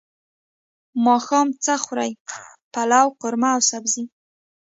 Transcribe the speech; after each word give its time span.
ماښام 1.05 1.47
څه 1.63 1.73
خورئ؟ 1.83 2.11
پلاو، 2.73 3.07
قورمه 3.21 3.49
او 3.55 3.61
سبزی 3.71 4.03